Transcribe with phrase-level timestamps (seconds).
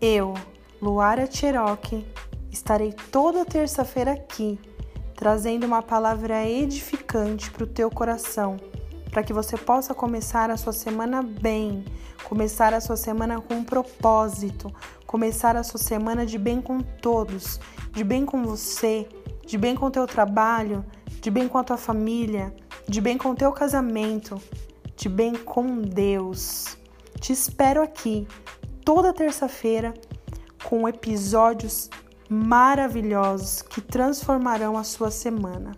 [0.00, 0.34] Eu,
[0.80, 2.06] Luara Cherokee,
[2.50, 4.60] estarei toda terça-feira aqui,
[5.14, 8.58] trazendo uma palavra edificante para o teu coração,
[9.10, 11.82] para que você possa começar a sua semana bem,
[12.24, 14.70] começar a sua semana com um propósito,
[15.06, 17.58] começar a sua semana de bem com todos,
[17.92, 19.08] de bem com você,
[19.46, 20.84] de bem com o teu trabalho,
[21.22, 22.54] de bem com a tua família,
[22.86, 24.38] de bem com o teu casamento,
[24.94, 26.76] de bem com Deus.
[27.18, 28.28] Te espero aqui
[28.86, 29.92] toda terça-feira
[30.62, 31.90] com episódios
[32.30, 35.72] maravilhosos que transformarão a sua semana.